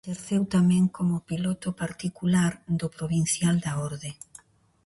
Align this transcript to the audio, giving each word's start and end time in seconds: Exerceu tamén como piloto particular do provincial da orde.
Exerceu 0.03 0.41
tamén 0.55 0.83
como 0.97 1.25
piloto 1.29 1.67
particular 1.83 2.51
do 2.79 2.87
provincial 2.97 3.55
da 3.65 3.73
orde. 3.89 4.09